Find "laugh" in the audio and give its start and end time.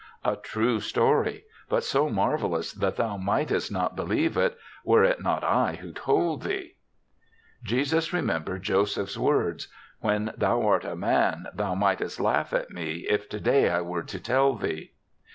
12.19-12.51